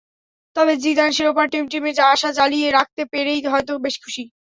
তবে 0.55 0.73
জিদান 0.83 1.09
শিরোপার 1.15 1.47
টিমটিমে 1.51 1.91
আশা 2.13 2.29
জ্বালিয়ে 2.37 2.69
রাখতে 2.71 3.01
পেরেই 3.11 3.39
হয়তো 3.45 3.73
বেশি 3.85 3.99
খুশি। 4.05 4.23